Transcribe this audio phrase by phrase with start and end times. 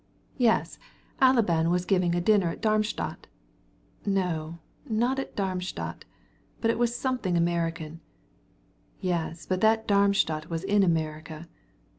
[0.01, 0.79] To be sure!
[1.21, 3.27] Alabin was giving a dinner at Darmstadt;
[4.03, 4.57] no,
[4.89, 6.05] not Darmstadt,
[6.59, 8.01] but something American.
[8.99, 11.47] Yes, but then, Darmstadt was in America.